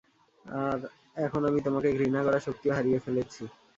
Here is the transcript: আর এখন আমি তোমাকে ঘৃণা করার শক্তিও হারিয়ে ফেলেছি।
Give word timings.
আর 0.45 0.79
এখন 1.17 1.41
আমি 1.49 1.59
তোমাকে 1.61 1.89
ঘৃণা 1.97 2.21
করার 2.23 2.45
শক্তিও 2.47 2.75
হারিয়ে 2.77 3.03
ফেলেছি। 3.05 3.43